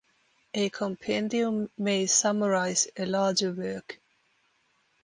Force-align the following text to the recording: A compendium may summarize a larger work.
A 0.55 0.69
compendium 0.71 1.69
may 1.77 2.07
summarize 2.07 2.87
a 2.97 3.05
larger 3.05 3.51
work. 3.51 3.99